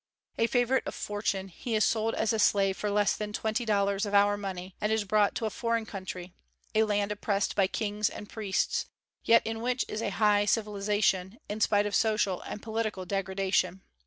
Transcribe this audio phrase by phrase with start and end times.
[0.39, 4.03] A favorite of fortune, he is sold as a slave for less than twenty dollars
[4.03, 6.33] of our money, and is brought to a foreign country,
[6.73, 8.87] a land oppressed by kings and priests,
[9.25, 13.81] yet in which is a high civilization, in spite of social and political degradation.